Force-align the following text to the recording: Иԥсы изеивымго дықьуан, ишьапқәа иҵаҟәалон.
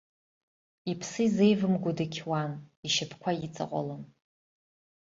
Иԥсы 0.91 1.21
изеивымго 1.25 1.91
дықьуан, 1.97 2.51
ишьапқәа 2.85 3.31
иҵаҟәалон. 3.45 4.03